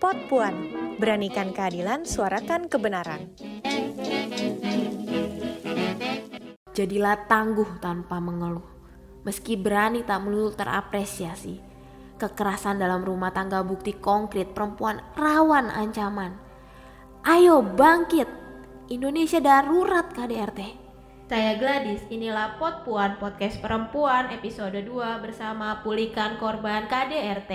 [0.00, 0.54] Pot Puan,
[0.98, 3.30] beranikan keadilan, suarakan kebenaran.
[6.74, 8.66] Jadilah tangguh tanpa mengeluh,
[9.22, 11.62] meski berani tak melulu terapresiasi.
[12.18, 16.34] Kekerasan dalam rumah tangga bukti konkret perempuan rawan ancaman.
[17.22, 18.26] Ayo bangkit,
[18.90, 20.79] Indonesia darurat KDRT.
[21.30, 27.52] Saya Gladys, inilah Pot Puan Podcast Perempuan episode 2 bersama Pulihkan Korban KDRT.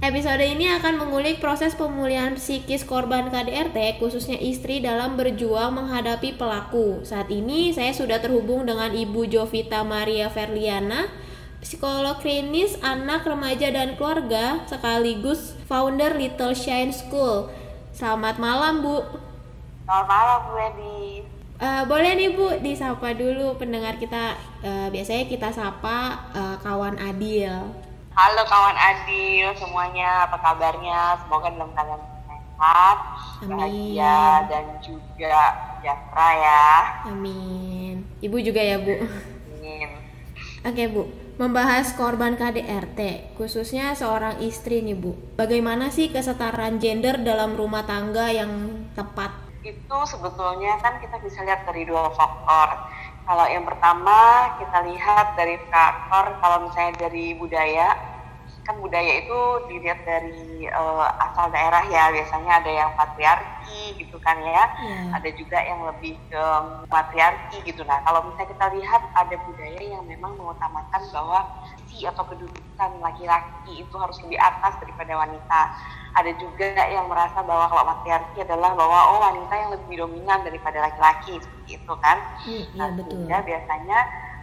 [0.00, 7.04] Episode ini akan mengulik proses pemulihan psikis korban KDRT, khususnya istri dalam berjuang menghadapi pelaku.
[7.04, 11.04] Saat ini saya sudah terhubung dengan Ibu Jovita Maria Verliana,
[11.60, 17.60] psikolog klinis anak, remaja, dan keluarga, sekaligus founder Little Shine School.
[18.02, 18.98] Selamat malam, Bu.
[19.86, 21.22] Selamat malam, Bu Edi.
[21.62, 24.34] Uh, boleh nih Bu disapa dulu pendengar kita.
[24.58, 27.54] Uh, biasanya kita sapa uh, kawan Adil.
[28.10, 31.14] Halo kawan Adil semuanya, apa kabarnya?
[31.22, 32.98] Semoga dalam keadaan sehat,
[33.46, 35.38] bahagia dan juga
[35.78, 36.66] sejahtera ya.
[37.06, 38.02] Amin.
[38.18, 38.98] Ibu juga ya Bu.
[38.98, 39.88] Amin.
[40.66, 41.06] Oke Bu,
[41.40, 45.16] membahas korban KDRT, khususnya seorang istri nih Bu.
[45.36, 49.32] Bagaimana sih kesetaraan gender dalam rumah tangga yang tepat?
[49.62, 55.54] Itu sebetulnya kan kita bisa lihat dari dua faktor kalau yang pertama kita lihat dari
[55.70, 57.94] faktor kalau misalnya dari budaya,
[58.62, 62.14] kan budaya itu dilihat dari uh, asal daerah ya.
[62.14, 64.64] Biasanya ada yang patriarki gitu kan ya.
[64.82, 65.18] Yeah.
[65.18, 66.44] Ada juga yang lebih ke
[66.90, 67.82] matriarki gitu.
[67.82, 71.40] Nah, kalau misalnya kita lihat ada budaya yang memang mengutamakan bahwa
[71.92, 75.60] si atau kedudukan laki-laki itu harus lebih atas daripada wanita
[76.12, 80.78] ada juga yang merasa bahwa kalau matriarki adalah bahwa oh wanita yang lebih dominan daripada
[80.84, 83.24] laki-laki seperti itu kan hmm, nah, ya, betul.
[83.28, 83.98] biasanya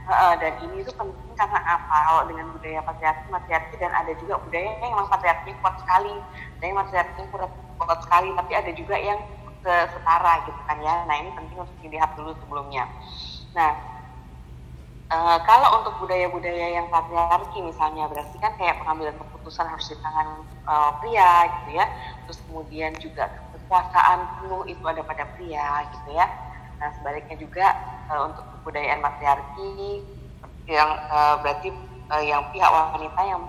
[0.09, 1.95] dan ini itu penting karena apa?
[2.09, 6.13] Kalau dengan budaya patriarki matriarki dan ada juga budaya yang memang patriarki kuat sekali
[6.57, 9.19] ada yang matriarki kuat, kuat sekali tapi ada juga yang
[9.63, 11.05] setara gitu kan ya.
[11.05, 12.89] Nah ini penting untuk dilihat dulu sebelumnya.
[13.53, 14.01] Nah
[15.09, 20.45] Uh, kalau untuk budaya-budaya yang patriarki misalnya berarti kan kayak pengambilan keputusan harus di tangan
[20.69, 21.89] uh, pria gitu ya.
[22.29, 23.25] Terus kemudian juga
[23.57, 26.29] kekuasaan penuh itu ada pada pria gitu ya
[26.79, 27.67] nah sebaliknya juga
[28.09, 30.03] uh, untuk kebudayaan matriarki
[30.69, 31.69] yang uh, berarti
[32.09, 33.41] uh, yang pihak wanita yang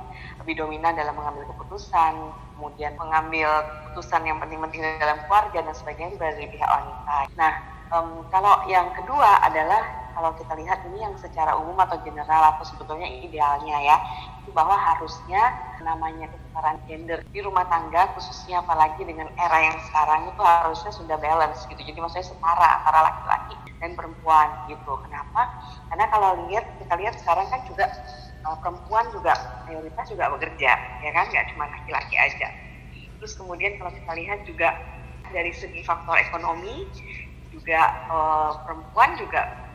[0.42, 6.36] lebih dominan dalam mengambil keputusan kemudian mengambil keputusan yang penting-penting dalam keluarga dan sebagainya berada
[6.36, 7.16] di pihak wanita.
[7.40, 7.52] Nah
[7.94, 12.64] um, kalau yang kedua adalah kalau kita lihat ini yang secara umum atau general atau
[12.66, 13.96] sebetulnya idealnya ya
[14.42, 15.40] itu bahwa harusnya
[15.84, 21.16] namanya kesetaraan gender di rumah tangga khususnya apalagi dengan era yang sekarang itu harusnya sudah
[21.22, 21.80] balance gitu.
[21.80, 24.92] Jadi maksudnya setara antara laki-laki dan perempuan gitu.
[25.06, 25.42] Kenapa?
[25.92, 27.86] Karena kalau lihat kita lihat sekarang kan juga
[28.44, 29.34] uh, perempuan juga
[29.70, 30.70] mayoritas juga bekerja
[31.04, 31.24] ya kan?
[31.30, 32.48] Nggak cuma laki-laki aja.
[33.20, 34.68] Terus kemudian kalau kita lihat juga
[35.30, 36.90] dari segi faktor ekonomi
[37.50, 39.69] juga uh, perempuan juga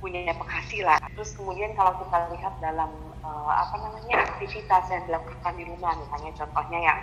[0.00, 0.98] punya penghasilan.
[1.12, 2.90] Terus kemudian kalau kita lihat dalam
[3.20, 6.98] uh, apa namanya aktivitas yang dilakukan di rumah, misalnya contohnya yang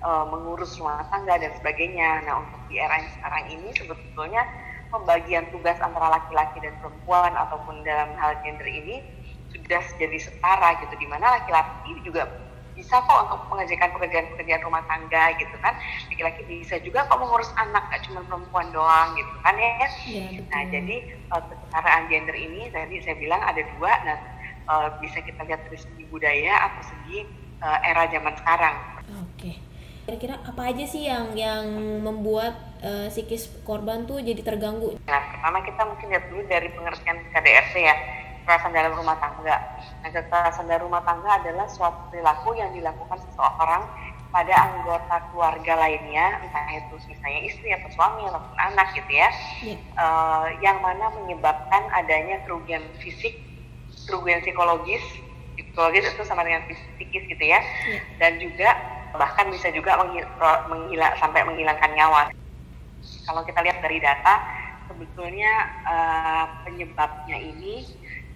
[0.00, 2.24] uh, mengurus rumah tangga dan sebagainya.
[2.24, 4.42] Nah untuk di era yang sekarang ini sebetulnya
[4.88, 9.04] pembagian tugas antara laki-laki dan perempuan ataupun dalam hal gender ini
[9.52, 12.47] sudah jadi setara gitu, di mana laki-laki juga
[12.78, 15.74] bisa kok untuk mengerjakan pekerjaan-pekerjaan rumah tangga gitu kan.
[16.06, 19.70] Laki-laki bisa juga kok mengurus anak gak cuma perempuan doang gitu kan ya,
[20.06, 20.96] ya nah jadi
[21.34, 23.92] uh, kesetaraan gender ini tadi saya bilang ada dua.
[24.06, 24.18] Nah
[24.70, 27.26] uh, bisa kita lihat dari segi budaya atau segi
[27.58, 28.76] uh, era zaman sekarang.
[29.18, 29.34] Oke.
[29.34, 29.56] Okay.
[30.08, 31.68] kira-kira apa aja sih yang yang
[32.00, 34.96] membuat uh, psikis korban tuh jadi terganggu?
[35.04, 37.94] Nah pertama kita mungkin lihat dulu dari pengertian KDRT ya
[38.48, 39.60] kekerasan dalam rumah tangga.
[40.00, 43.84] Nah, kekerasan dalam rumah tangga adalah suatu perilaku yang dilakukan seseorang
[44.32, 49.28] pada anggota keluarga lainnya, entah itu misalnya istri atau suami ataupun anak gitu ya,
[49.60, 49.76] yeah.
[50.00, 53.36] uh, yang mana menyebabkan adanya kerugian fisik,
[54.08, 55.04] kerugian psikologis,
[55.60, 58.00] psikologis itu sama dengan psikis gitu ya, yeah.
[58.16, 58.80] dan juga
[59.12, 60.24] bahkan bisa juga menghil
[60.72, 62.32] menghila, sampai menghilangkan nyawa.
[63.28, 64.40] Kalau kita lihat dari data,
[64.88, 65.52] sebetulnya
[65.84, 67.84] uh, penyebabnya ini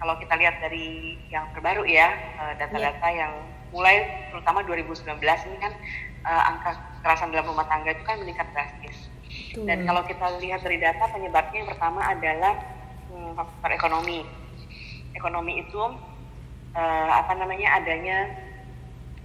[0.03, 3.23] kalau kita lihat dari yang terbaru ya eh, data-data yeah.
[3.23, 3.33] yang
[3.71, 5.73] mulai terutama 2019 ini kan
[6.29, 9.09] uh, angka kekerasan dalam rumah tangga itu kan meningkat drastis.
[9.57, 9.65] Hmm.
[9.65, 12.53] Dan kalau kita lihat dari data penyebabnya yang pertama adalah
[13.09, 14.21] hmm, faktor ekonomi.
[15.17, 15.81] Ekonomi itu
[16.77, 18.29] uh, apa namanya adanya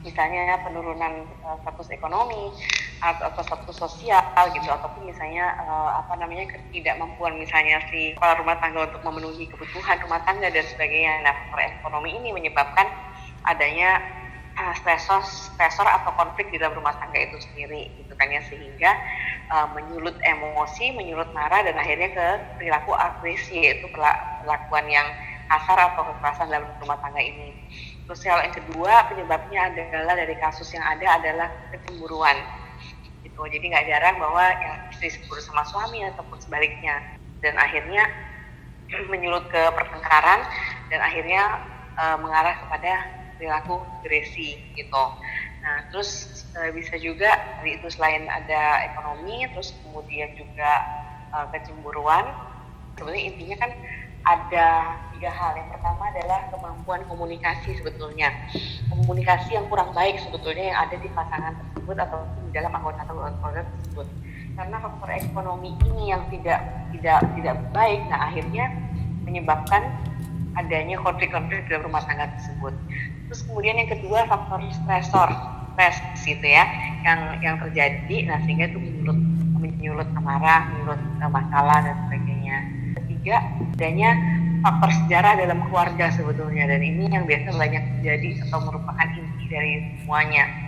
[0.01, 2.55] misalnya penurunan uh, status ekonomi,
[2.99, 8.59] atau, atau status sosial gitu ataupun misalnya uh, apa namanya ketidakmampuan misalnya si kepala rumah
[8.59, 11.23] tangga untuk memenuhi kebutuhan rumah tangga dan sebagainya.
[11.23, 12.87] Nah, faktor ekonomi ini menyebabkan
[13.47, 14.03] adanya
[14.59, 18.91] uh, stresor stresor atau konflik di dalam rumah tangga itu sendiri gitu kan ya sehingga
[19.55, 22.27] uh, menyulut emosi, menyulut marah dan akhirnya ke
[22.59, 25.07] perilaku agresi yaitu perlakuan yang
[25.49, 27.55] kasar atau kekerasan dalam rumah tangga ini.
[28.05, 32.37] Terus yang kedua penyebabnya adalah dari kasus yang ada adalah kecemburuan
[33.39, 33.55] gitu.
[33.55, 36.99] Jadi nggak jarang bahwa ya, istri cemburu sama suami ataupun sebaliknya
[37.39, 38.03] dan akhirnya
[39.13, 40.43] menyulut ke pertengkaran
[40.91, 41.63] dan akhirnya
[41.95, 42.93] uh, mengarah kepada
[43.39, 45.05] perilaku agresi gitu.
[45.63, 47.29] Nah, terus e, bisa juga
[47.61, 50.71] dari itu selain ada ekonomi, terus kemudian juga
[51.31, 52.25] e, kecemburuan.
[52.97, 53.71] Sebenarnya intinya kan
[54.27, 54.67] ada
[55.15, 55.55] tiga hal.
[55.55, 58.33] Yang pertama adalah kemampuan komunikasi sebetulnya.
[58.91, 61.55] Komunikasi yang kurang baik sebetulnya yang ada di pasangan
[61.97, 64.07] atau di dalam anggota keluarga tersebut.
[64.59, 66.61] Karena faktor ekonomi ini yang tidak
[66.93, 68.65] tidak tidak baik, nah akhirnya
[69.25, 69.87] menyebabkan
[70.59, 72.75] adanya konflik-konflik dalam rumah tangga tersebut.
[73.31, 75.31] Terus kemudian yang kedua faktor stresor,
[75.77, 75.97] stres
[76.27, 76.67] gitu ya,
[77.07, 79.19] yang yang terjadi, nah sehingga itu menyulut
[79.63, 81.01] menyulut amarah, menyulut
[81.31, 82.57] masalah dan sebagainya.
[82.99, 84.11] Ketiga, adanya
[84.59, 89.73] faktor sejarah dalam keluarga sebetulnya dan ini yang biasa banyak terjadi atau merupakan inti dari
[90.03, 90.68] semuanya.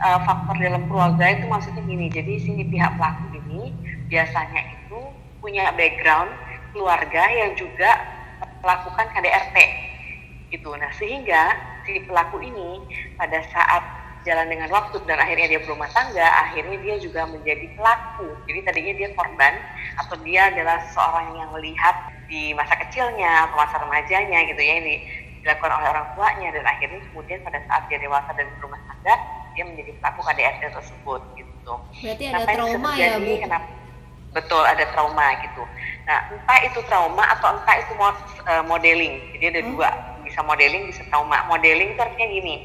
[0.00, 3.68] Uh, faktor dalam keluarga itu maksudnya gini, jadi si pihak pelaku ini
[4.08, 4.96] biasanya itu
[5.44, 6.32] punya background
[6.72, 8.00] keluarga yang juga
[8.64, 9.56] melakukan KDRT
[10.56, 10.72] gitu.
[10.72, 11.52] Nah sehingga
[11.84, 12.80] si pelaku ini
[13.20, 13.82] pada saat
[14.24, 18.28] jalan dengan waktu dan akhirnya dia berumah tangga, akhirnya dia juga menjadi pelaku.
[18.48, 19.54] Jadi tadinya dia korban
[20.00, 21.96] atau dia adalah seorang yang melihat
[22.28, 25.02] di masa kecilnya atau masa remajanya gitu ya ini
[25.40, 29.14] dilakukan oleh orang tuanya dan akhirnya kemudian pada saat dia dewasa dan berumah tangga
[29.60, 31.74] dia menjadi pelaku KDRT tersebut gitu.
[32.00, 33.32] Berarti ada kenapa trauma ya bu?
[33.36, 33.68] Kenapa,
[34.32, 35.62] betul ada trauma gitu.
[36.08, 37.92] Nah entah itu trauma atau entah itu
[38.48, 39.14] eh, modeling.
[39.36, 39.68] Jadi ada hmm?
[39.76, 39.88] dua
[40.24, 41.44] bisa modeling bisa trauma.
[41.44, 42.56] Modeling itu artinya gini.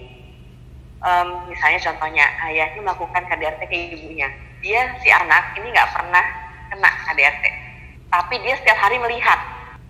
[1.03, 4.31] Um, misalnya contohnya ayahnya melakukan KDRT ke ibunya.
[4.63, 6.23] Dia si anak ini nggak pernah
[6.71, 7.43] kena KDRT,
[8.09, 9.37] tapi dia setiap hari melihat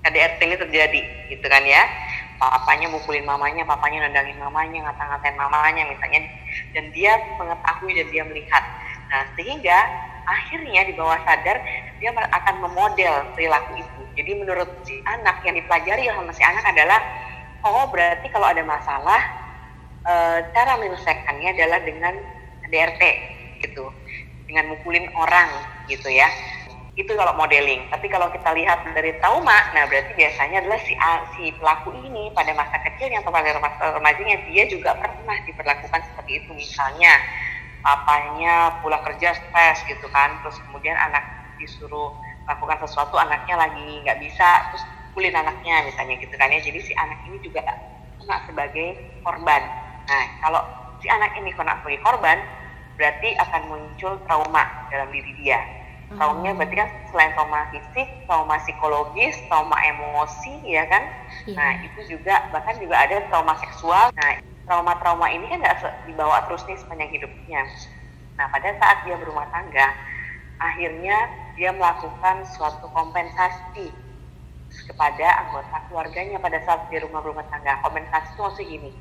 [0.04, 1.88] KDRT ini terjadi, gitu kan ya.
[2.36, 6.28] Papanya mukulin mamanya, papanya nendangin mamanya, ngata-ngatain mamanya misalnya,
[6.76, 8.64] dan dia mengetahui dan dia melihat.
[9.08, 9.80] Nah sehingga
[10.26, 11.62] akhirnya di bawah sadar
[12.02, 14.02] dia akan memodel perilaku itu.
[14.20, 17.00] Jadi menurut si anak yang dipelajari sama si anak adalah
[17.66, 19.22] oh berarti kalau ada masalah
[20.06, 20.14] e,
[20.54, 22.14] cara menyelesaikannya adalah dengan
[22.70, 23.02] DRT
[23.66, 23.90] gitu
[24.46, 25.50] dengan mukulin orang
[25.90, 26.30] gitu ya
[26.96, 27.84] itu kalau modeling.
[27.92, 30.96] Tapi kalau kita lihat dari trauma nah berarti biasanya adalah si
[31.36, 36.32] si pelaku ini pada masa kecilnya atau pada masa remajanya dia juga pernah diperlakukan seperti
[36.40, 36.50] itu.
[36.56, 37.20] Misalnya
[37.84, 41.22] papanya pulang kerja stres gitu kan terus kemudian anak
[41.60, 42.16] disuruh
[42.48, 46.64] lakukan sesuatu anaknya lagi nggak bisa terus kulin anaknya misalnya gitu kan ya.
[46.64, 47.60] Jadi si anak ini juga
[48.24, 49.62] kena sebagai korban.
[50.08, 50.64] Nah kalau
[51.04, 52.40] si anak ini kena sebagai korban
[52.96, 55.60] berarti akan muncul trauma dalam diri dia
[56.14, 61.04] traumanya berarti kan selain trauma fisik trauma psikologis trauma emosi ya kan?
[61.50, 61.58] Yeah.
[61.58, 64.14] nah itu juga bahkan juga ada trauma seksual.
[64.14, 64.32] Nah
[64.66, 67.62] trauma-trauma ini kan nggak dibawa terus nih sepanjang hidupnya.
[68.38, 69.94] Nah pada saat dia berumah tangga
[70.62, 71.18] akhirnya
[71.60, 73.92] dia melakukan suatu kompensasi
[74.86, 77.82] kepada anggota keluarganya pada saat di rumah rumah tangga.
[77.82, 78.92] Kompensasi itu maksudnya gini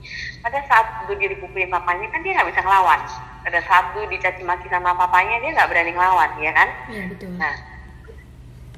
[0.40, 3.00] pada saat dia dipukulin papanya kan dia nggak bisa ngelawan.
[3.44, 6.68] Pada saat itu dicaci maki sama papanya dia nggak berani ngelawan ya kan?
[6.88, 7.30] Iya betul.
[7.36, 7.54] Nah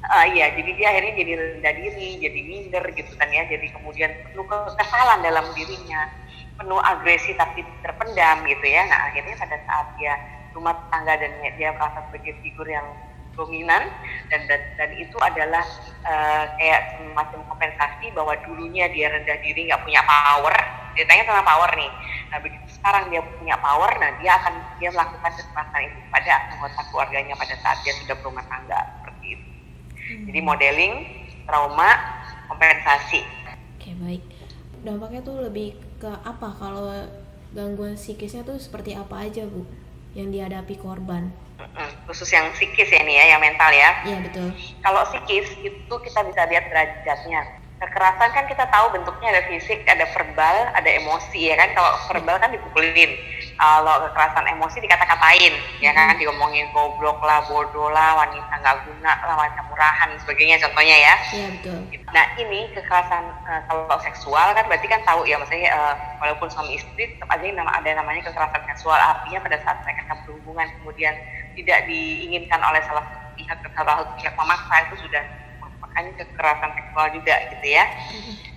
[0.07, 3.43] uh, iya jadi dia akhirnya jadi rendah diri jadi minder gitu kan ya.
[3.47, 6.11] Jadi kemudian penuh kekesalan dalam dirinya.
[6.57, 8.83] Penuh agresi tapi terpendam gitu ya.
[8.89, 10.13] Nah akhirnya pada saat dia
[10.57, 12.85] rumah tangga dan dia merasa sebagai figur yang
[13.37, 13.85] dominan
[14.33, 15.63] dan dan, dan itu adalah
[16.01, 20.55] uh, kayak semacam kompensasi bahwa dulunya dia rendah diri nggak punya power.
[20.97, 21.91] Ceritanya tentang power nih
[22.27, 24.53] nah begitu sekarang dia punya power nah dia akan
[24.83, 28.79] dia melakukan kekerasan itu pada anggota keluarganya pada saat dia sudah berumah tangga.
[28.99, 29.47] Seperti itu.
[30.07, 30.23] Hmm.
[30.31, 30.93] jadi modeling
[31.47, 31.89] trauma
[32.51, 33.23] kompensasi.
[33.77, 34.23] Oke baik.
[34.83, 36.49] Dampaknya tuh lebih ke apa?
[36.59, 36.91] Kalau
[37.55, 39.63] gangguan psikisnya tuh seperti apa aja bu?
[40.15, 41.31] Yang dihadapi korban
[42.07, 43.89] khusus yang psikis ya nih ya, yang mental ya.
[44.05, 44.47] Iya betul.
[44.81, 47.41] Kalau psikis itu kita bisa lihat derajatnya.
[47.77, 51.69] Kekerasan kan kita tahu bentuknya ada fisik, ada verbal, ada emosi ya kan.
[51.77, 53.11] Kalau verbal kan dipukulin,
[53.53, 56.17] kalau kekerasan emosi dikata-katain ya kan?
[56.17, 61.15] Diomongin goblok lah bodoh lah wanita nggak guna lah wanita murahan sebagainya contohnya ya.
[61.29, 61.77] Iya betul.
[62.09, 65.37] Nah ini kekerasan uh, kalau seksual kan berarti kan tahu ya.
[65.37, 68.97] Maksudnya uh, walaupun suami istri tetap aja nama, ada namanya kekerasan seksual.
[68.97, 71.13] Artinya pada saat mereka berhubungan kemudian
[71.53, 75.23] tidak diinginkan oleh salah satu pihak salah satu pihak memaksa itu sudah
[75.97, 77.83] makanya kekerasan seksual juga gitu ya.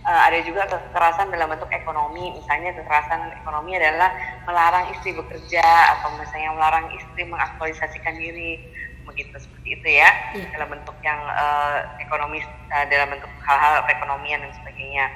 [0.04, 4.12] Uh, ada juga kekerasan dalam bentuk ekonomi misalnya kekerasan ekonomi adalah
[4.44, 5.64] melarang istri bekerja
[5.96, 8.60] atau misalnya melarang istri mengaktualisasikan diri
[9.08, 10.12] begitu seperti itu ya.
[10.36, 10.52] Yeah.
[10.52, 12.44] dalam bentuk yang uh, ekonomis
[12.76, 15.08] uh, dalam bentuk hal-hal perekonomian dan sebagainya.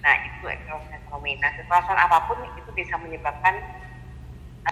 [0.00, 1.36] Nah itu kekerasan ekonomi.
[1.44, 3.60] Nah kekerasan apa pun itu bisa menyebabkan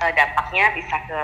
[0.00, 1.20] uh, dampaknya bisa ke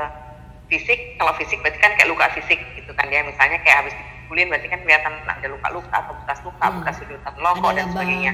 [0.68, 1.16] fisik.
[1.16, 3.24] Kalau fisik berarti kan kayak luka fisik gitu kan ya.
[3.24, 3.96] Misalnya kayak habis
[4.30, 6.76] dipukulin berarti kan kelihatan ada luka-luka atau bekas luka hmm.
[6.78, 8.32] bekas sudutan loko dan sebagainya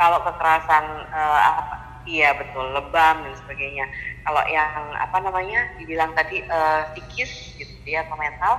[0.00, 1.74] kalau kekerasan uh, apa
[2.08, 3.84] iya betul lebam dan sebagainya
[4.24, 8.56] kalau yang apa namanya dibilang tadi uh, psikis gitu ya atau mental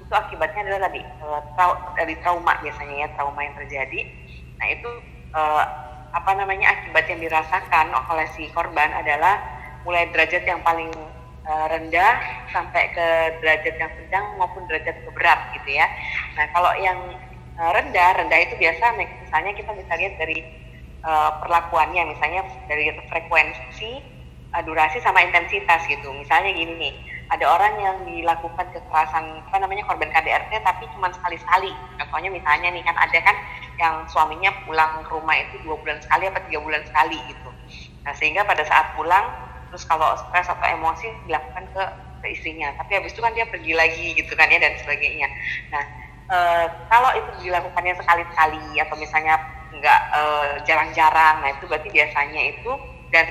[0.00, 4.00] itu akibatnya adalah tadi uh, trau dari trauma biasanya ya trauma yang terjadi
[4.56, 4.90] nah itu
[5.36, 5.64] uh,
[6.16, 9.36] apa namanya akibat yang dirasakan oleh si korban adalah
[9.84, 10.88] mulai derajat yang paling
[11.42, 12.22] rendah
[12.54, 13.06] sampai ke
[13.42, 15.86] derajat yang sedang maupun derajat keberat gitu ya.
[16.36, 16.98] Nah kalau yang
[17.58, 20.44] uh, rendah rendah itu biasa misalnya kita bisa lihat dari
[21.04, 24.02] uh, perlakuannya misalnya dari frekuensi,
[24.56, 26.08] uh, durasi sama intensitas gitu.
[26.14, 26.92] Misalnya gini nih,
[27.32, 31.72] ada orang yang dilakukan kekerasan apa namanya korban KDRT tapi cuma sekali-sekali.
[32.00, 33.36] Contohnya misalnya nih kan ada kan
[33.80, 37.50] yang suaminya pulang ke rumah itu dua bulan sekali atau tiga bulan sekali gitu.
[38.02, 41.82] Nah sehingga pada saat pulang terus kalau stres atau emosi dilakukan ke,
[42.20, 45.24] ke istrinya tapi habis itu kan dia pergi lagi gitu kan ya dan sebagainya
[45.72, 45.80] nah
[46.28, 46.38] e,
[46.90, 49.36] kalau itu dilakukannya sekali-sekali atau misalnya
[49.72, 50.22] nggak e,
[50.68, 52.70] jarang-jarang nah itu berarti biasanya itu
[53.10, 53.26] dan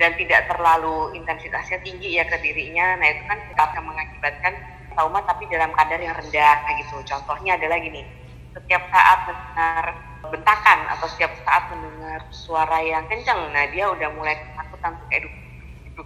[0.00, 4.54] dan tidak terlalu intensitasnya tinggi ya ke dirinya nah itu kan akan mengakibatkan
[4.92, 8.02] trauma tapi dalam kadar yang rendah nah gitu contohnya adalah gini
[8.50, 9.84] setiap saat mendengar
[10.20, 15.50] bentakan atau setiap saat mendengar suara yang kencang nah dia udah mulai ketakutan untuk edukasi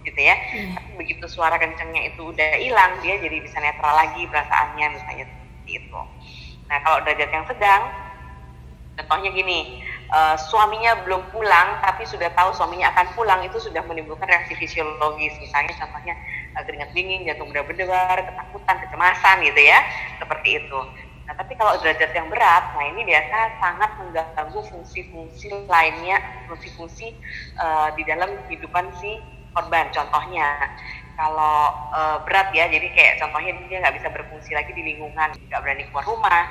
[0.03, 0.35] gitu ya.
[0.35, 0.75] Hmm.
[0.75, 5.71] Tapi begitu suara kencengnya itu udah hilang, dia jadi bisa netral lagi perasaannya misalnya seperti
[5.79, 5.99] itu.
[6.69, 7.81] Nah kalau derajat yang sedang,
[8.97, 14.25] contohnya gini, uh, suaminya belum pulang tapi sudah tahu suaminya akan pulang itu sudah menimbulkan
[14.25, 16.15] reaksi fisiologis, misalnya contohnya
[16.57, 19.79] uh, keringat dingin, jantung berdebar, ketakutan, kecemasan gitu ya,
[20.17, 20.79] seperti itu.
[21.25, 27.17] Nah, tapi kalau derajat yang berat, nah ini biasa sangat mengganggu fungsi-fungsi lainnya, fungsi-fungsi
[27.57, 29.17] uh, di dalam kehidupan si
[29.55, 30.51] korban contohnya
[31.15, 35.31] kalau e, berat ya jadi kayak contohnya dia nggak bisa berfungsi lagi di lingkungan.
[35.49, 36.43] Nggak berani keluar rumah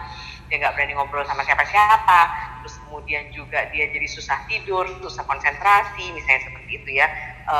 [0.45, 2.21] dia nggak berani ngobrol sama siapa-siapa.
[2.65, 7.07] Terus kemudian juga dia jadi susah tidur susah konsentrasi misalnya seperti itu ya.
[7.45, 7.57] E,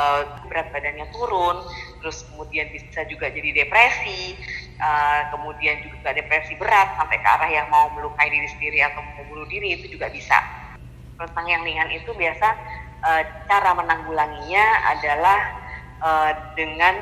[0.49, 1.61] berat badannya turun
[2.01, 4.33] terus kemudian bisa juga jadi depresi.
[4.75, 4.89] E,
[5.29, 9.47] kemudian juga depresi berat sampai ke arah yang mau melukai diri sendiri atau mau bunuh
[9.47, 10.41] diri itu juga bisa.
[11.15, 12.47] Tentang yang ringan itu biasa
[13.05, 14.65] uh, cara menanggulanginya
[14.97, 15.39] adalah
[16.01, 16.95] uh, dengan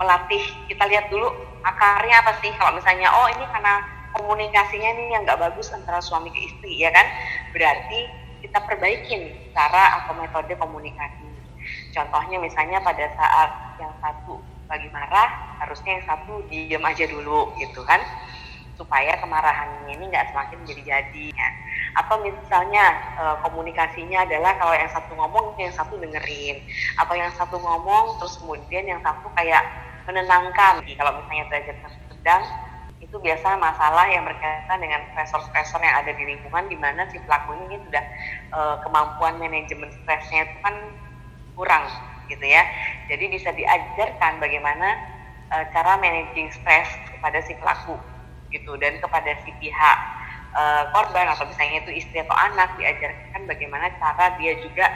[0.00, 1.28] melatih kita lihat dulu
[1.64, 2.50] akarnya apa sih.
[2.56, 3.84] Kalau misalnya oh ini karena
[4.16, 7.06] komunikasinya ini yang nggak bagus antara suami ke istri ya kan?
[7.52, 8.08] Berarti
[8.40, 11.28] kita perbaikin cara atau metode komunikasi.
[11.92, 17.84] Contohnya misalnya pada saat yang satu lagi marah harusnya yang satu diem aja dulu gitu
[17.84, 18.00] kan?
[18.80, 21.48] Supaya kemarahannya ini nggak semakin jadi-jadi ya.
[21.98, 22.84] Atau misalnya
[23.18, 26.62] e, komunikasinya adalah kalau yang satu ngomong yang satu dengerin.
[26.98, 29.62] Atau yang satu ngomong terus kemudian yang satu kayak
[30.06, 30.82] menenangkan.
[30.82, 31.76] Kalau misalnya derajat
[32.10, 32.42] sedang
[33.00, 37.56] itu biasa masalah yang berkaitan dengan stresor-stresor yang ada di lingkungan di mana si pelaku
[37.66, 38.04] ini sudah
[38.54, 40.74] e, kemampuan manajemen stresnya itu kan
[41.58, 41.84] kurang
[42.30, 42.62] gitu ya.
[43.10, 44.94] Jadi bisa diajarkan bagaimana
[45.50, 47.98] e, cara managing stres kepada si pelaku
[48.54, 48.78] gitu.
[48.78, 50.19] Dan kepada si pihak
[50.54, 54.86] uh, korban atau misalnya itu istri atau anak diajarkan bagaimana cara dia juga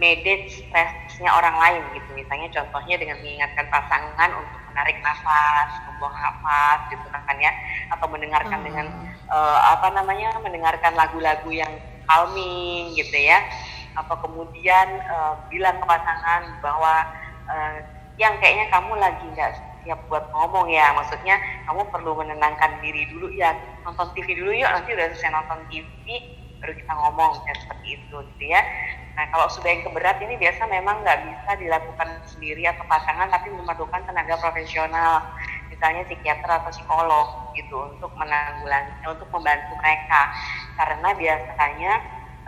[0.00, 2.08] manage stresnya orang lain gitu.
[2.16, 7.52] Misalnya contohnya dengan mengingatkan pasangan untuk menarik nafas membuang nafas gitu kan ya.
[7.92, 8.66] Atau mendengarkan hmm.
[8.66, 8.86] dengan
[9.28, 11.70] uh, apa namanya mendengarkan lagu-lagu yang
[12.08, 13.44] calming gitu ya.
[13.94, 17.04] Atau kemudian uh, bilang ke pasangan bahwa
[17.50, 17.76] uh,
[18.16, 19.52] yang kayaknya kamu lagi nggak
[19.84, 20.92] siap buat ngomong ya.
[20.96, 21.36] Maksudnya
[21.68, 23.56] kamu perlu menenangkan diri dulu ya.
[23.84, 26.06] Nonton TV dulu yuk nanti udah selesai nonton TV
[26.60, 28.60] baru kita ngomong ya seperti itu gitu ya.
[29.16, 33.48] Nah kalau sudah yang keberat ini biasa memang nggak bisa dilakukan sendiri atau pasangan tapi
[33.48, 35.24] memerlukan tenaga profesional
[35.72, 40.28] misalnya psikiater atau psikolog gitu untuk menanggulangi untuk membantu mereka.
[40.76, 41.92] Karena biasanya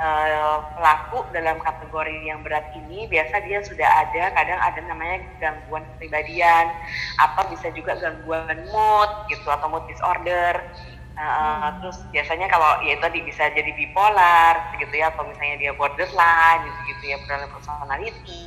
[0.03, 5.87] uh, pelaku dalam kategori yang berat ini biasa dia sudah ada kadang ada namanya gangguan
[5.95, 6.75] kepribadian
[7.23, 10.59] apa bisa juga gangguan mood gitu atau mood disorder
[11.13, 11.85] Uh, hmm.
[11.85, 16.79] terus biasanya kalau ya tadi bisa jadi bipolar gitu ya atau misalnya dia borderline gitu,
[16.89, 18.43] gitu ya borderline personality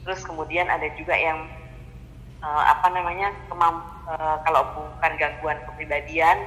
[0.00, 1.52] terus kemudian ada juga yang
[2.40, 6.40] uh, apa namanya kemam uh, kalau bukan gangguan kepribadian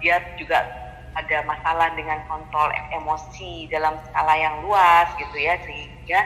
[0.00, 0.85] dia juga
[1.16, 6.20] ada masalah dengan kontrol emosi dalam skala yang luas gitu ya sehingga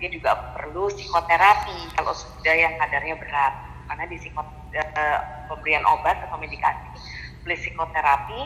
[0.00, 3.52] dia juga perlu psikoterapi kalau sudah yang kadarnya berat
[3.92, 5.18] karena di psikot uh,
[5.52, 6.88] pemberian obat atau medikasi
[7.44, 8.40] psikoterapi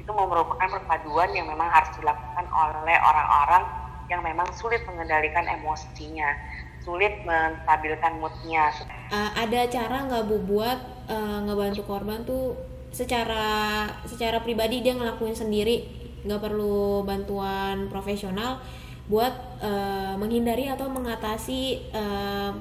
[0.00, 3.64] itu merupakan perpaduan yang memang harus dilakukan oleh orang-orang
[4.08, 6.32] yang memang sulit mengendalikan emosinya,
[6.80, 8.72] sulit menstabilkan moodnya.
[9.12, 10.80] Uh, ada cara nggak bu buat
[11.12, 12.56] uh, ngebantu korban tuh
[12.92, 15.84] secara secara pribadi dia ngelakuin sendiri,
[16.24, 18.60] nggak perlu bantuan profesional
[19.08, 19.32] buat
[19.64, 22.52] uh, menghindari atau mengatasi uh,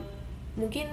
[0.56, 0.88] mungkin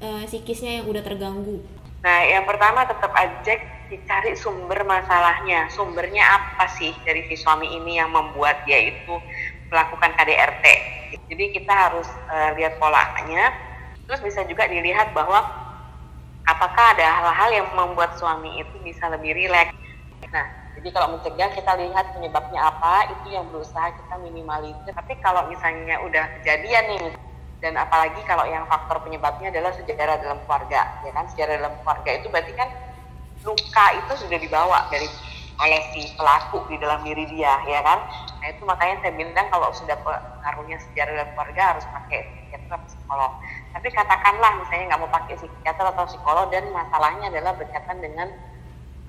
[0.00, 1.60] uh, psikisnya yang udah terganggu.
[2.00, 3.54] Nah, yang pertama tetap aja
[3.92, 5.68] dicari sumber masalahnya.
[5.68, 9.14] Sumbernya apa sih dari si suami ini yang membuat dia itu
[9.68, 10.64] melakukan KDRT.
[11.28, 13.52] Jadi kita harus uh, lihat polanya.
[14.06, 15.65] Terus bisa juga dilihat bahwa
[16.46, 19.74] apakah ada hal-hal yang membuat suami itu bisa lebih rileks.
[20.30, 20.46] Nah,
[20.78, 24.92] jadi kalau mencegah kita lihat penyebabnya apa, itu yang berusaha kita minimalisir.
[24.94, 27.02] Tapi kalau misalnya udah kejadian nih,
[27.60, 31.26] dan apalagi kalau yang faktor penyebabnya adalah sejarah dalam keluarga, ya kan?
[31.34, 32.68] Sejarah dalam keluarga itu berarti kan
[33.44, 35.06] luka itu sudah dibawa dari
[35.56, 37.98] oleh si pelaku di dalam diri dia ya kan
[38.46, 42.86] nah itu makanya saya bilang kalau sudah pengaruhnya sejarah dalam keluarga harus pakai psikiater atau
[42.86, 43.32] psikolog.
[43.74, 48.30] Tapi katakanlah misalnya nggak mau pakai psikiater atau psikolog dan masalahnya adalah berkaitan dengan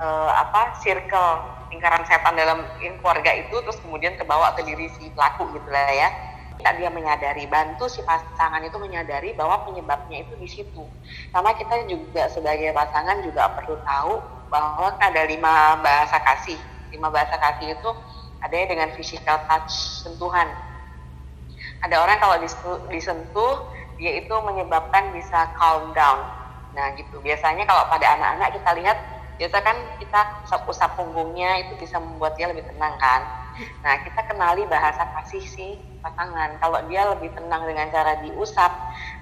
[0.02, 1.38] uh, apa circle
[1.70, 6.10] lingkaran setan dalam keluarga itu terus kemudian terbawa ke diri si pelaku gitu lah ya.
[6.58, 10.82] Kita dia menyadari bantu si pasangan itu menyadari bahwa penyebabnya itu di situ.
[11.30, 14.18] Sama kita juga sebagai pasangan juga perlu tahu
[14.50, 16.58] bahwa ada lima bahasa kasih.
[16.90, 17.90] Lima bahasa kasih itu
[18.42, 20.48] ada dengan physical touch sentuhan.
[21.82, 22.38] Ada orang kalau
[22.90, 26.22] disentuh dia itu menyebabkan bisa calm down.
[26.78, 27.18] Nah gitu.
[27.22, 28.98] Biasanya kalau pada anak-anak kita lihat
[29.38, 33.22] biasa kan kita usap-usap punggungnya itu bisa membuat dia lebih tenang kan.
[33.82, 35.68] Nah kita kenali bahasa kasih si
[36.08, 38.72] pasangan kalau dia lebih tenang dengan cara diusap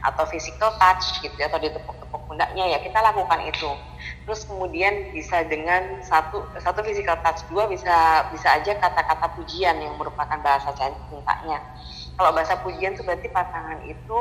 [0.05, 3.73] atau physical touch gitu atau ditepuk-tepuk pundaknya ya kita lakukan itu.
[4.29, 9.97] Terus kemudian bisa dengan satu satu physical touch dua bisa bisa aja kata-kata pujian yang
[9.97, 11.57] merupakan bahasa cintanya
[12.15, 14.17] kalau bahasa pujian itu berarti pasangan itu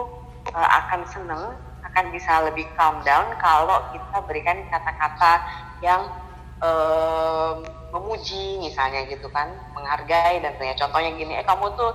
[0.50, 1.42] uh, akan senang
[1.86, 5.32] akan bisa lebih calm down kalau kita berikan kata-kata
[5.78, 6.10] yang
[6.58, 7.62] um,
[7.94, 11.94] memuji misalnya gitu kan menghargai dan sebagainya contohnya gini eh kamu tuh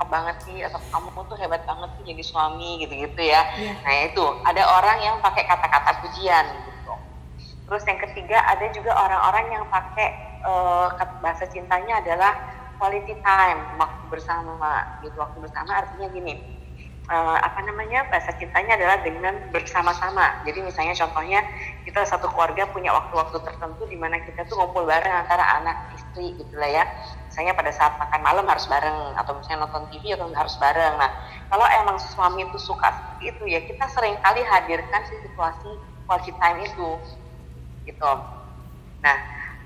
[0.00, 3.76] cakep banget sih atau kamu tuh hebat banget sih jadi suami gitu-gitu ya yeah.
[3.84, 6.94] nah itu ada orang yang pakai kata-kata pujian gitu
[7.68, 10.88] terus yang ketiga ada juga orang-orang yang pakai uh,
[11.20, 12.32] bahasa cintanya adalah
[12.80, 14.56] quality time waktu bersama
[15.04, 16.40] gitu waktu bersama artinya gini
[17.12, 20.40] uh, apa namanya bahasa cintanya adalah dengan bersama-sama.
[20.46, 21.44] Jadi misalnya contohnya
[21.84, 26.38] kita satu keluarga punya waktu-waktu tertentu di mana kita tuh ngumpul bareng antara anak istri
[26.38, 26.84] gitu lah ya.
[27.30, 30.98] Misalnya pada saat makan malam harus bareng atau misalnya nonton TV atau harus bareng.
[30.98, 31.10] Nah
[31.46, 35.70] kalau emang suami itu suka seperti itu ya kita sering kali hadirkan situasi
[36.10, 36.88] quality time itu
[37.86, 38.12] gitu.
[39.06, 39.16] Nah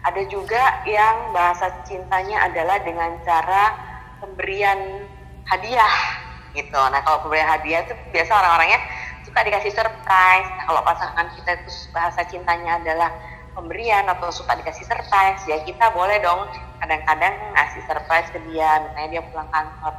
[0.05, 3.73] ada juga yang bahasa cintanya adalah dengan cara
[4.21, 5.09] pemberian
[5.49, 6.21] hadiah
[6.53, 6.77] gitu.
[6.77, 8.81] Nah kalau pemberian hadiah itu biasa orang-orangnya
[9.25, 10.47] suka dikasih surprise.
[10.47, 13.11] Nah, kalau pasangan kita itu bahasa cintanya adalah
[13.55, 16.45] pemberian atau suka dikasih surprise, ya kita boleh dong
[16.83, 18.83] kadang-kadang ngasih surprise ke dia.
[18.85, 19.95] Misalnya dia pulang kantor,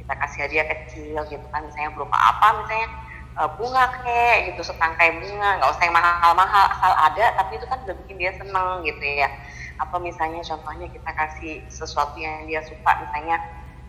[0.00, 2.88] kita kasih hadiah kecil gitu kan, misalnya berupa apa, misalnya
[3.36, 7.78] uh, bunga kek gitu, setangkai bunga, nggak usah yang mahal-mahal, asal ada, tapi itu kan
[7.84, 9.28] udah bikin dia seneng gitu ya.
[9.82, 13.42] Atau misalnya contohnya kita kasih sesuatu yang dia suka, misalnya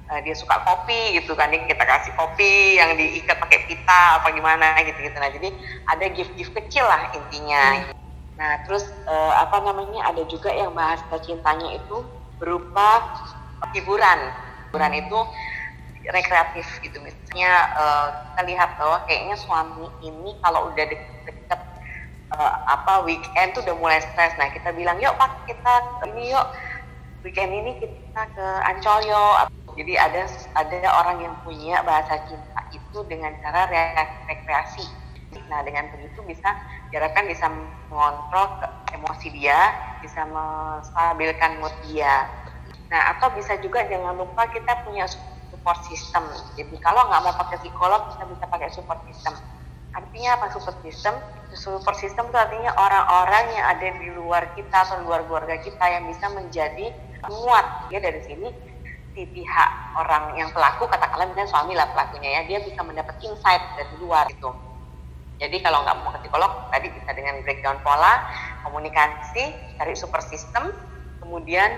[0.09, 4.77] uh, dia suka kopi gitu kan kita kasih kopi yang diikat pakai pita apa gimana
[4.85, 5.49] gitu gitu nah jadi
[5.89, 8.04] ada gift gift kecil lah intinya hmm.
[8.35, 12.03] Nah terus uh, apa namanya ada juga yang bahasa cintanya itu
[12.39, 13.15] berupa
[13.71, 14.19] hiburan.
[14.69, 15.19] Hiburan itu
[16.05, 17.01] rekreatif gitu.
[17.01, 21.61] Misalnya uh, kita lihat bahwa kayaknya suami ini kalau udah deket-deket
[22.35, 24.35] uh, apa weekend tuh udah mulai stres.
[24.37, 25.73] Nah kita bilang yuk pak kita
[26.11, 26.47] ini yuk.
[27.25, 29.49] Weekend ini kita ke Ancol yuk.
[29.75, 30.23] Jadi ada
[30.55, 33.67] ada orang yang punya bahasa cinta itu dengan cara
[34.29, 34.85] rekreasi.
[35.47, 36.55] Nah dengan begitu bisa
[36.89, 37.51] diharapkan bisa
[37.91, 38.61] mengontrol
[38.95, 39.59] emosi dia,
[39.99, 42.29] bisa menstabilkan mood dia.
[42.89, 45.09] Nah, atau bisa juga jangan lupa kita punya
[45.49, 46.23] support system.
[46.53, 49.33] Jadi kalau nggak mau pakai psikolog, kita bisa pakai support system.
[49.95, 51.15] Artinya apa support system?
[51.55, 56.03] Support system itu artinya orang-orang yang ada di luar kita atau luar keluarga kita yang
[56.11, 56.91] bisa menjadi
[57.23, 57.89] penguat.
[57.89, 58.51] Ya dari sini
[59.15, 63.63] si pihak orang yang pelaku katakanlah misalnya suami lah pelakunya ya dia bisa mendapat insight
[63.79, 64.51] dari luar itu
[65.39, 68.23] jadi kalau nggak mau ke psikolog tadi bisa dengan breakdown pola
[68.63, 70.71] komunikasi cari super system
[71.19, 71.69] kemudian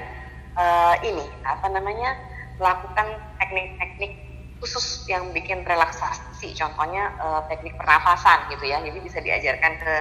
[0.58, 2.18] uh, ini apa namanya
[2.58, 6.54] melakukan teknik-teknik khusus yang bikin relaksasi.
[6.58, 8.82] Contohnya uh, teknik pernafasan gitu ya.
[8.82, 9.94] Jadi bisa diajarkan ke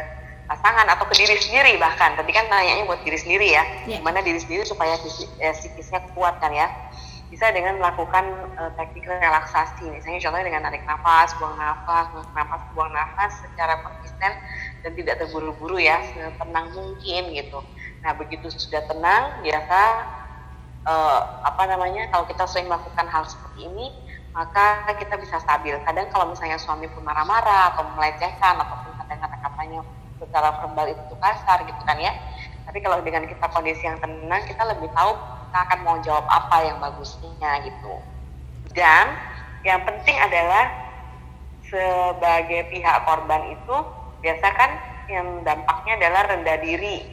[0.49, 2.17] pasangan atau ke diri sendiri bahkan.
[2.17, 3.65] Tadi kan nanyanya buat diri sendiri ya.
[3.85, 4.01] Yeah.
[4.01, 6.71] gimana diri sendiri supaya eh, psikisnya kuat kan ya
[7.27, 8.23] bisa dengan melakukan
[8.55, 9.91] uh, teknik relaksasi.
[9.91, 14.33] Misalnya contohnya dengan tarik nafas buang nafas buang nafas buang nafas secara konsisten
[14.87, 15.99] dan tidak terburu-buru ya
[16.39, 17.59] tenang mungkin gitu.
[18.07, 19.81] Nah begitu sudah tenang biasa
[20.87, 23.91] uh, apa namanya kalau kita sering melakukan hal seperti ini
[24.31, 25.75] maka kita bisa stabil.
[25.83, 29.81] Kadang kalau misalnya suami pun marah-marah atau melecehkan ataupun kadang kata-katanya
[30.21, 32.15] secara verbal itu kasar gitu kan ya.
[32.69, 36.69] Tapi kalau dengan kita kondisi yang tenang kita lebih tahu kita akan mau jawab apa
[36.69, 37.97] yang bagusnya gitu.
[38.77, 39.09] Dan
[39.65, 40.69] yang penting adalah
[41.65, 43.77] sebagai pihak korban itu
[44.21, 44.71] biasa kan
[45.09, 47.09] yang dampaknya adalah rendah diri.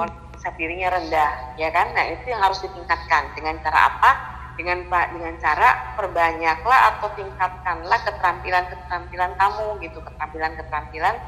[0.00, 1.92] Konsep dirinya rendah ya kan?
[1.92, 3.36] Nah itu yang harus ditingkatkan.
[3.36, 4.10] Dengan cara apa?
[4.56, 10.00] Dengan dengan cara perbanyaklah atau tingkatkanlah keterampilan keterampilan kamu gitu.
[10.00, 11.20] Keterampilan keterampilan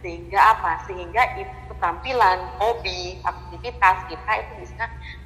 [0.00, 0.86] sehingga apa?
[0.86, 4.84] Sehingga itu keterampilan hobi aktivitas kita itu bisa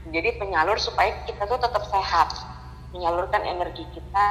[0.09, 2.29] menjadi penyalur supaya kita tuh tetap sehat.
[2.93, 4.27] Menyalurkan energi kita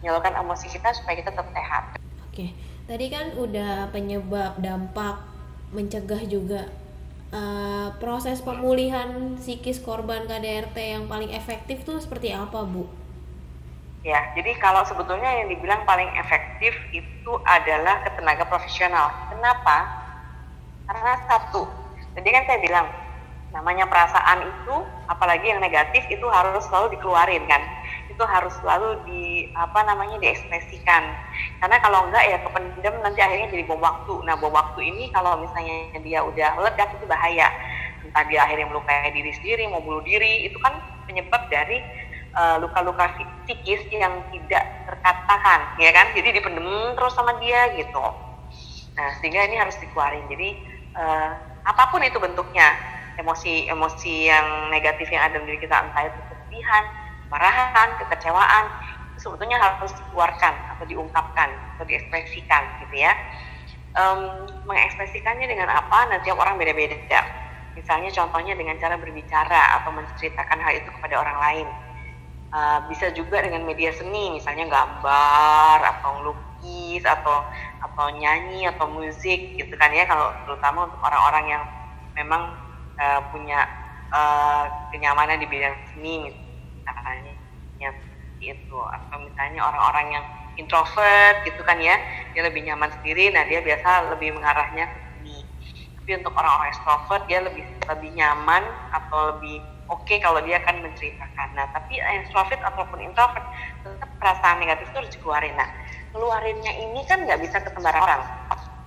[0.00, 1.84] menyalurkan emosi kita supaya kita tetap sehat.
[2.30, 5.22] Oke tadi kan udah penyebab dampak
[5.70, 6.66] mencegah juga
[7.30, 12.90] uh, proses pemulihan psikis korban KDRT yang paling efektif tuh seperti apa bu
[14.00, 19.12] Ya, jadi kalau sebetulnya yang dibilang paling efektif itu adalah ke tenaga profesional.
[19.28, 19.84] Kenapa?
[20.88, 21.68] Karena satu,
[22.16, 22.88] tadi kan saya bilang,
[23.52, 27.60] namanya perasaan itu, apalagi yang negatif itu harus selalu dikeluarin kan.
[28.08, 31.04] Itu harus selalu di apa namanya diekspresikan.
[31.60, 34.16] Karena kalau enggak ya kependam nanti akhirnya jadi bom waktu.
[34.24, 37.52] Nah, bom waktu ini kalau misalnya dia udah meledak itu bahaya.
[38.00, 40.72] Entah dia akhirnya melukai diri sendiri, mau bunuh diri, itu kan
[41.04, 41.84] penyebab dari
[42.62, 46.14] luka-luka uh, psikis yang tidak terkatakan ya kan?
[46.14, 48.04] Jadi dipendem terus sama dia gitu.
[48.94, 50.26] Nah sehingga ini harus dikeluarin.
[50.30, 50.48] Jadi
[50.94, 51.30] uh,
[51.66, 52.74] apa pun itu bentuknya
[53.18, 56.84] emosi emosi yang negatif yang ada di diri kita entah itu kesedihan
[57.28, 58.64] marahan kekecewaan
[59.14, 63.12] itu sebetulnya harus dikeluarkan atau diungkapkan atau diekspresikan gitu ya.
[63.90, 66.08] Um, mengekspresikannya dengan apa?
[66.08, 67.26] Nanti orang beda-beda.
[67.74, 71.66] Misalnya contohnya dengan cara berbicara atau menceritakan hal itu kepada orang lain
[72.50, 77.46] Uh, bisa juga dengan media seni, misalnya gambar atau lukis atau
[77.78, 80.02] atau nyanyi atau musik gitu kan ya.
[80.02, 81.62] Kalau terutama untuk orang-orang yang
[82.18, 82.50] memang
[82.98, 83.70] uh, punya
[84.10, 87.38] uh, kenyamanan di bidang seni misalnya
[87.78, 87.94] ya
[88.42, 88.78] itu.
[88.82, 90.24] Atau misalnya orang-orang yang
[90.58, 92.02] introvert gitu kan ya.
[92.34, 95.38] Dia lebih nyaman sendiri nah dia biasa lebih mengarahnya ke seni.
[96.02, 100.86] Tapi untuk orang-orang extrovert dia lebih lebih nyaman atau lebih oke okay kalau dia akan
[100.86, 101.48] menceritakan.
[101.58, 103.42] Nah, tapi extrovert ataupun introvert
[103.82, 105.54] tetap perasaan negatif itu harus dikeluarin.
[105.58, 105.68] Nah,
[106.14, 108.22] keluarinnya ini kan nggak bisa ke sembarang orang.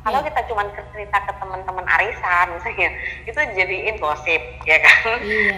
[0.04, 0.28] Kalau iya.
[0.32, 2.92] kita cuma cerita ke teman-teman arisan misalnya,
[3.24, 5.20] itu jadiin gosip, ya kan?
[5.24, 5.56] Iya.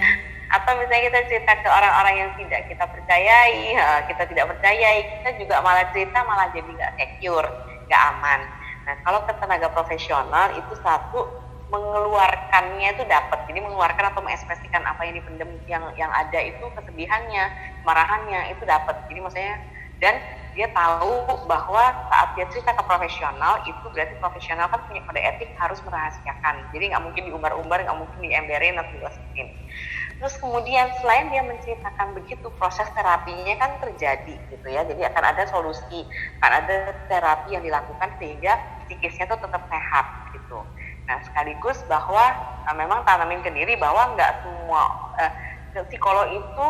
[0.54, 3.74] Atau misalnya kita cerita ke orang-orang yang tidak kita percayai,
[4.06, 7.50] kita tidak percayai, kita juga malah cerita malah jadi nggak secure,
[7.90, 8.40] nggak aman.
[8.86, 11.26] Nah, kalau ke tenaga profesional itu satu
[11.70, 13.40] mengeluarkannya itu dapat.
[13.50, 17.44] Jadi mengeluarkan atau mengekspresikan apa yang dipendam yang yang ada itu kesedihannya
[17.86, 18.96] marahannya itu dapat.
[19.10, 19.56] Jadi maksudnya
[20.04, 20.20] dan
[20.52, 25.56] dia tahu bahwa saat dia cerita ke profesional itu berarti profesional kan punya kode etik
[25.58, 26.70] harus merahasiakan.
[26.76, 29.48] Jadi nggak mungkin diumbar-umbar nggak mungkin diemberin atau digosipin
[30.16, 34.88] terus kemudian selain dia menceritakan begitu proses terapinya kan terjadi gitu ya.
[34.88, 36.08] Jadi akan ada solusi
[36.40, 36.78] akan ada
[37.12, 38.56] terapi yang dilakukan sehingga
[38.88, 40.64] psikisnya tuh tetap sehat gitu
[41.06, 42.34] Nah, sekaligus bahwa
[42.66, 44.84] uh, memang tanamin ke diri bahwa nggak semua
[45.22, 45.32] uh,
[45.86, 46.68] psikolog itu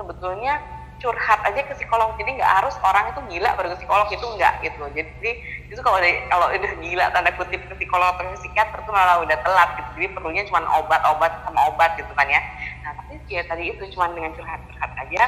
[0.00, 0.60] sebetulnya
[0.96, 2.16] curhat aja ke psikolog.
[2.16, 4.80] Jadi nggak harus orang itu gila baru ke psikolog itu enggak gitu.
[4.96, 5.30] Jadi
[5.68, 6.00] itu kalau
[6.32, 9.90] kalau udah gila tanda kutip ke psikolog atau ke psikiater itu malah udah telat gitu.
[10.00, 12.40] Jadi perlunya cuma obat-obat sama obat gitu kan ya.
[12.80, 15.24] Nah tapi ya tadi itu cuma dengan curhat-curhat aja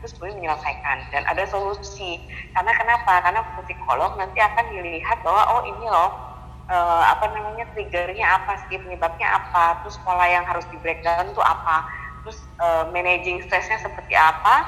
[0.00, 0.98] terus boleh menyelesaikan.
[1.12, 2.18] Dan ada solusi.
[2.56, 3.20] Karena kenapa?
[3.20, 6.31] Karena psikolog nanti akan dilihat bahwa oh ini loh
[6.72, 11.42] uh, apa namanya triggernya apa sih penyebabnya apa terus pola yang harus di breakdown itu
[11.44, 11.84] apa
[12.24, 14.64] terus uh, managing stresnya seperti apa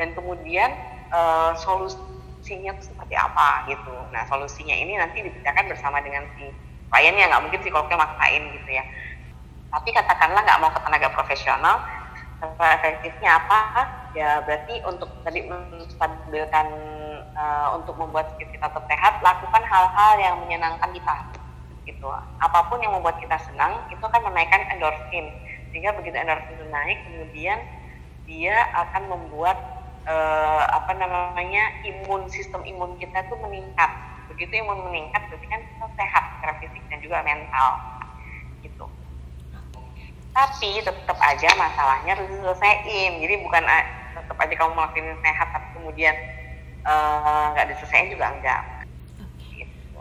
[0.00, 0.72] dan kemudian
[1.12, 3.92] uh, solusinya itu seperti apa gitu.
[4.08, 6.48] Nah solusinya ini nanti dibicarakan bersama dengan si
[6.88, 8.84] kliennya nggak mungkin psikolognya maksain gitu ya.
[9.72, 11.76] Tapi katakanlah nggak mau ke tenaga profesional
[12.42, 13.58] efektifnya apa
[14.18, 16.66] ya berarti untuk tadi menstabilkan
[17.38, 21.14] uh, untuk membuat kita tetap sehat lakukan hal-hal yang menyenangkan kita
[21.86, 22.06] gitu.
[22.38, 25.30] Apa pun yang membuat kita senang itu akan menaikkan endorfin.
[25.70, 27.58] Sehingga begitu endorfin itu naik kemudian
[28.28, 29.58] dia akan membuat
[30.06, 33.90] uh, apa namanya imun sistem imun kita tuh meningkat.
[34.30, 37.70] Begitu imun meningkat berarti kan kita sehat secara fisik dan juga mental.
[38.62, 38.86] Gitu.
[40.32, 43.20] Tapi tetap aja masalahnya harus diselesaikan.
[43.20, 43.64] Jadi bukan
[44.16, 46.14] tetap aja kamu melakukan sehat tapi kemudian
[46.88, 48.62] eh, nggak uh, diselesaikan juga enggak.
[49.52, 50.00] Gitu.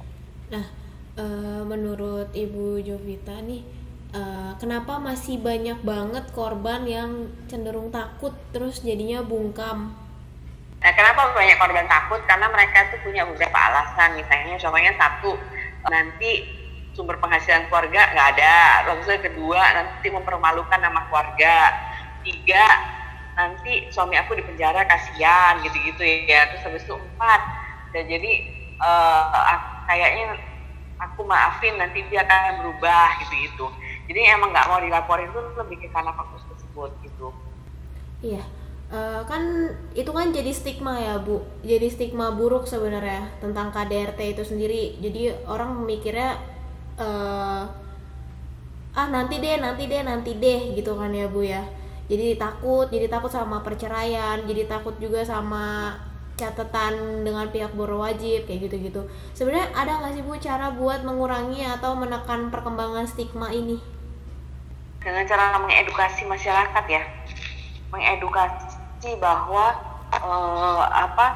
[0.52, 0.81] nah
[1.18, 3.64] uh, menurut ibu Jovita nih
[4.16, 9.98] uh, kenapa masih banyak banget korban yang cenderung takut terus jadinya bungkam
[10.82, 12.26] Nah, kenapa banyak korban takut?
[12.26, 14.18] Karena mereka tuh punya beberapa alasan.
[14.18, 15.38] Misalnya, contohnya satu,
[15.94, 16.42] nanti
[16.92, 18.56] sumber penghasilan keluarga nggak ada
[18.92, 21.72] lalu kedua nanti mempermalukan nama keluarga
[22.22, 22.68] tiga
[23.40, 27.42] nanti suami aku di penjara kasihan gitu-gitu ya terus habis itu empat
[27.96, 28.32] dan jadi
[28.84, 30.36] uh, kayaknya
[31.02, 33.66] aku maafin nanti dia akan berubah gitu-gitu
[34.12, 37.28] jadi emang nggak mau dilaporin itu lebih ke karena faktor tersebut gitu.
[38.20, 38.44] Iya.
[38.92, 41.40] Uh, kan itu kan jadi stigma ya bu.
[41.64, 45.00] Jadi stigma buruk sebenarnya tentang KDRT itu sendiri.
[45.00, 46.36] Jadi orang mikirnya
[47.00, 47.64] uh,
[48.92, 51.64] ah nanti deh nanti deh nanti deh gitu kan ya bu ya.
[52.12, 55.96] Jadi takut jadi takut sama perceraian jadi takut juga sama
[56.42, 59.06] catatan dengan pihak berwajib kayak gitu-gitu.
[59.38, 63.78] Sebenarnya ada nggak sih bu cara buat mengurangi atau menekan perkembangan stigma ini?
[64.98, 67.06] Dengan cara mengedukasi masyarakat ya.
[67.94, 69.78] Mengedukasi bahwa
[70.18, 71.28] uh, apa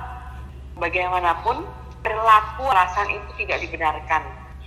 [0.82, 1.62] bagaimanapun
[2.02, 4.26] perilaku alasan itu tidak dibenarkan.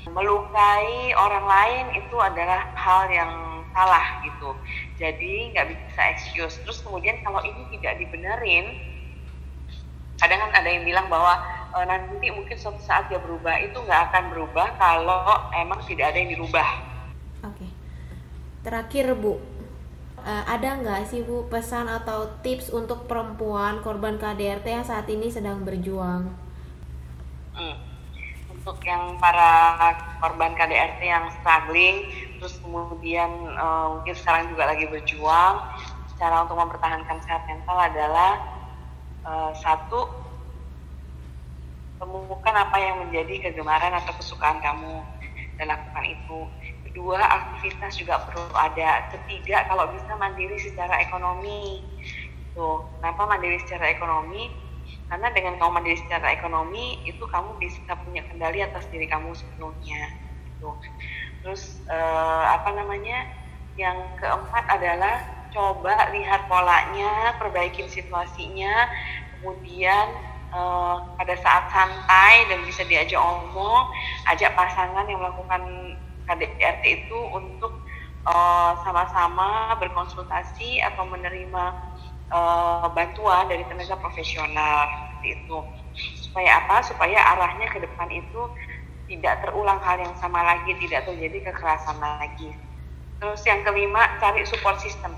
[0.09, 3.31] Melukai orang lain itu adalah hal yang
[3.75, 4.55] salah gitu.
[4.99, 6.59] Jadi nggak bisa excuse.
[6.67, 8.98] Terus kemudian kalau ini tidak dibenerin
[10.19, 11.39] kadang kan ada yang bilang bahwa
[11.73, 13.55] e, nanti mungkin suatu saat dia berubah.
[13.63, 16.69] Itu nggak akan berubah kalau emang tidak ada yang dirubah.
[17.47, 17.65] Oke.
[17.65, 17.71] Okay.
[18.67, 19.39] terakhir bu.
[20.19, 25.31] Uh, ada nggak sih bu pesan atau tips untuk perempuan korban KDRT yang saat ini
[25.31, 26.35] sedang berjuang?
[27.55, 27.79] Hmm.
[28.51, 29.79] Untuk yang para
[30.19, 35.55] korban KDRT yang struggling terus kemudian uh, mungkin sekarang juga lagi berjuang
[36.19, 38.58] cara untuk mempertahankan sehat mental adalah
[39.27, 40.29] uh, satu
[41.99, 45.03] temukan apa yang menjadi kegemaran atau kesukaan kamu
[45.59, 46.39] dan lakukan itu.
[46.89, 49.11] Kedua aktivitas juga perlu ada.
[49.13, 51.83] Ketiga kalau bisa mandiri secara ekonomi.
[52.55, 54.51] Tuh kenapa mandiri secara ekonomi?
[55.11, 60.15] Karena dengan kamu mandiri secara ekonomi itu kamu bisa punya kendali atas diri kamu sepenuhnya.
[60.59, 60.71] Gitu.
[61.39, 63.27] terus uh, apa namanya?
[63.79, 65.23] Yang keempat adalah
[65.59, 68.87] coba lihat polanya perbaikin situasinya.
[69.35, 70.07] Kemudian
[70.55, 73.91] uh, pada saat santai dan bisa diajak omong
[74.31, 75.63] ajak pasangan yang melakukan
[76.29, 77.73] KDRT itu untuk
[78.29, 81.65] eh, sama-sama uh, berkonsultasi atau menerima
[82.29, 84.85] uh, bantuan dari tenaga profesional
[85.25, 85.65] itu.
[86.21, 86.85] Supaya apa?
[86.85, 88.53] Supaya arahnya ke depan itu
[89.09, 92.53] tidak terulang hal yang sama lagi tidak terjadi kekerasan lagi.
[93.25, 95.17] Terus yang kelima cari support system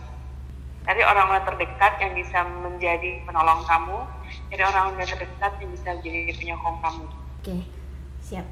[0.87, 3.99] cari orang-orang terdekat yang bisa menjadi penolong kamu
[4.53, 7.57] cari orang-orang terdekat yang bisa menjadi penyokong kamu oke
[8.21, 8.47] siap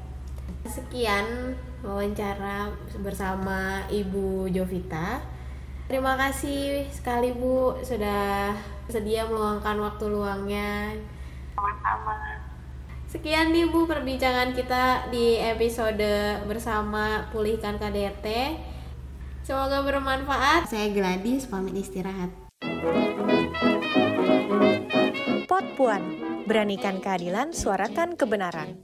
[0.65, 5.23] sekian wawancara bersama Ibu Jovita
[5.89, 8.53] Terima kasih sekali Bu sudah
[8.85, 10.93] sedia meluangkan waktu luangnya.
[11.57, 12.13] Sama-sama.
[13.09, 18.27] Sekian nih Bu perbincangan kita di episode bersama Pulihkan KDRT.
[19.49, 20.69] Semoga bermanfaat.
[20.69, 22.29] Saya Gladys pamit istirahat.
[25.49, 26.05] Pot Puan,
[26.45, 28.77] beranikan keadilan, suarakan kebenaran.